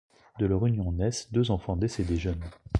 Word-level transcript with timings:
De 0.39 0.47
leur 0.47 0.65
union 0.65 0.91
naissent 0.93 1.31
deux 1.31 1.51
enfants 1.51 1.75
décédés 1.77 2.17
jeunes. 2.17 2.49